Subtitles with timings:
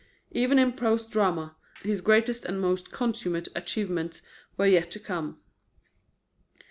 [0.31, 4.23] Even in prose drama, his greatest and most consummate achievements
[4.57, 5.37] were yet to come.